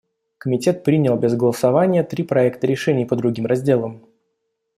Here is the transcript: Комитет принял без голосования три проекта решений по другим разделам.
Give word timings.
Комитет 0.39 0.83
принял 0.83 1.15
без 1.15 1.35
голосования 1.35 2.01
три 2.03 2.23
проекта 2.23 2.65
решений 2.65 3.05
по 3.05 3.15
другим 3.15 3.45
разделам. 3.45 4.01